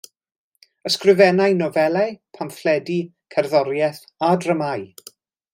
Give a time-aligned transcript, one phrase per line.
[0.89, 2.99] Ysgrifennai nofelau, pamffledi,
[3.37, 4.93] cerddoriaeth a dramâu.